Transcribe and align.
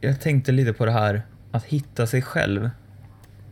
jag 0.00 0.20
tänkte 0.20 0.52
lite 0.52 0.72
på 0.72 0.84
det 0.84 0.92
här 0.92 1.22
att 1.52 1.64
hitta 1.64 2.06
sig 2.06 2.22
själv. 2.22 2.70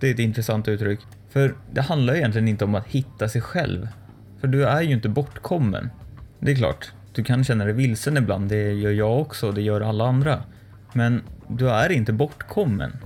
Det 0.01 0.09
är 0.09 0.15
ett 0.15 0.19
intressant 0.19 0.69
uttryck. 0.69 1.01
För 1.31 1.55
det 1.73 1.81
handlar 1.81 2.15
egentligen 2.15 2.49
inte 2.49 2.65
om 2.65 2.75
att 2.75 2.87
hitta 2.87 3.29
sig 3.29 3.41
själv. 3.41 3.89
För 4.41 4.49
du 4.49 4.65
är 4.65 4.83
ju 4.83 4.93
inte 4.93 5.09
bortkommen. 5.09 5.91
Det 6.41 6.53
är 6.53 6.57
klart, 6.57 6.93
du 7.13 7.25
kan 7.25 7.45
känna 7.45 7.65
dig 7.65 7.73
vilsen 7.73 8.17
ibland, 8.17 8.49
det 8.49 8.73
gör 8.73 8.91
jag 8.91 9.21
också, 9.21 9.53
det 9.53 9.63
gör 9.63 9.81
alla 9.81 10.07
andra. 10.07 10.43
Men 10.93 11.23
du 11.49 11.71
är 11.71 11.93
inte 11.93 12.13
bortkommen. 12.13 12.97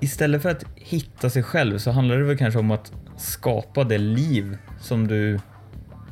Istället 0.00 0.42
för 0.42 0.50
att 0.50 0.64
hitta 0.76 1.30
sig 1.30 1.42
själv 1.42 1.78
så 1.78 1.90
handlar 1.90 2.18
det 2.18 2.24
väl 2.24 2.38
kanske 2.38 2.60
om 2.60 2.70
att 2.70 2.92
skapa 3.16 3.84
det 3.84 3.98
liv 3.98 4.58
som 4.80 5.08
du 5.08 5.38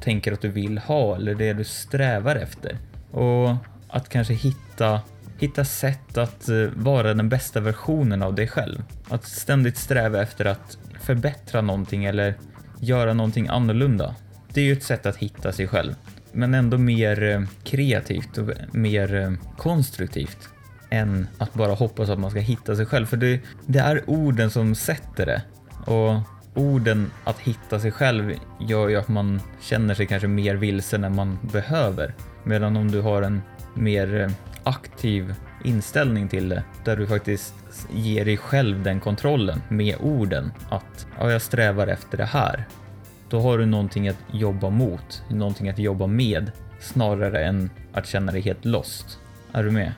tänker 0.00 0.32
att 0.32 0.40
du 0.40 0.48
vill 0.48 0.78
ha 0.78 1.16
eller 1.16 1.34
det 1.34 1.52
du 1.52 1.64
strävar 1.64 2.36
efter. 2.36 2.78
Och 3.10 3.56
att 3.88 4.08
kanske 4.08 4.34
hitta, 4.34 5.00
hitta 5.38 5.64
sätt 5.64 6.18
att 6.18 6.48
eh, 6.48 6.56
vara 6.74 7.14
den 7.14 7.28
bästa 7.28 7.60
versionen 7.60 8.22
av 8.22 8.34
dig 8.34 8.48
själv. 8.48 8.82
Att 9.08 9.24
ständigt 9.24 9.76
sträva 9.76 10.22
efter 10.22 10.44
att 10.44 10.78
förbättra 11.00 11.60
någonting 11.60 12.04
eller 12.04 12.34
göra 12.80 13.14
någonting 13.14 13.48
annorlunda. 13.48 14.14
Det 14.52 14.60
är 14.60 14.64
ju 14.64 14.72
ett 14.72 14.82
sätt 14.82 15.06
att 15.06 15.16
hitta 15.16 15.52
sig 15.52 15.68
själv, 15.68 15.94
men 16.32 16.54
ändå 16.54 16.78
mer 16.78 17.22
eh, 17.22 17.42
kreativt 17.64 18.38
och 18.38 18.48
mer 18.72 19.14
eh, 19.14 19.32
konstruktivt 19.56 20.48
än 20.90 21.26
att 21.38 21.54
bara 21.54 21.72
hoppas 21.72 22.08
att 22.08 22.18
man 22.18 22.30
ska 22.30 22.40
hitta 22.40 22.76
sig 22.76 22.86
själv. 22.86 23.06
För 23.06 23.16
det, 23.16 23.40
det 23.66 23.78
är 23.78 24.10
orden 24.10 24.50
som 24.50 24.74
sätter 24.74 25.26
det. 25.26 25.42
Och 25.84 26.20
orden 26.54 27.10
att 27.24 27.38
hitta 27.38 27.80
sig 27.80 27.90
själv 27.90 28.32
gör 28.60 28.88
ju 28.88 28.96
att 28.96 29.08
man 29.08 29.40
känner 29.60 29.94
sig 29.94 30.06
kanske 30.06 30.28
mer 30.28 30.54
vilsen 30.54 31.04
än 31.04 31.16
man 31.16 31.38
behöver. 31.52 32.14
Medan 32.44 32.76
om 32.76 32.90
du 32.90 33.00
har 33.00 33.22
en 33.22 33.42
mer 33.74 34.30
aktiv 34.64 35.34
inställning 35.64 36.28
till 36.28 36.48
det, 36.48 36.64
där 36.84 36.96
du 36.96 37.06
faktiskt 37.06 37.54
ger 37.94 38.24
dig 38.24 38.36
själv 38.36 38.82
den 38.82 39.00
kontrollen 39.00 39.62
med 39.68 39.96
orden 40.00 40.52
att 40.70 41.06
ja, 41.18 41.32
jag 41.32 41.42
strävar 41.42 41.86
efter 41.86 42.18
det 42.18 42.24
här. 42.24 42.64
Då 43.30 43.40
har 43.40 43.58
du 43.58 43.66
någonting 43.66 44.08
att 44.08 44.16
jobba 44.32 44.70
mot, 44.70 45.22
någonting 45.28 45.68
att 45.68 45.78
jobba 45.78 46.06
med 46.06 46.50
snarare 46.80 47.44
än 47.44 47.70
att 47.92 48.06
känna 48.06 48.32
dig 48.32 48.40
helt 48.40 48.64
lost. 48.64 49.18
Är 49.52 49.64
du 49.64 49.70
med? 49.70 49.92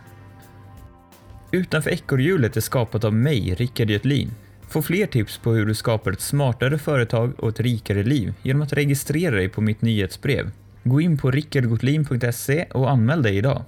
Utanför 1.50 1.90
ekorrhjulet 1.90 2.56
är 2.56 2.60
skapat 2.60 3.04
av 3.04 3.14
mig, 3.14 3.54
Rickard 3.54 3.90
Götlin. 3.90 4.30
Få 4.68 4.82
fler 4.82 5.06
tips 5.06 5.38
på 5.38 5.52
hur 5.52 5.66
du 5.66 5.74
skapar 5.74 6.12
ett 6.12 6.20
smartare 6.20 6.78
företag 6.78 7.32
och 7.40 7.48
ett 7.48 7.60
rikare 7.60 8.02
liv 8.02 8.34
genom 8.42 8.62
att 8.62 8.72
registrera 8.72 9.34
dig 9.34 9.48
på 9.48 9.60
mitt 9.60 9.82
nyhetsbrev. 9.82 10.50
Gå 10.84 11.00
in 11.00 11.18
på 11.18 11.30
rickardgotlin.se 11.30 12.64
och 12.64 12.90
anmäl 12.90 13.22
dig 13.22 13.36
idag. 13.36 13.64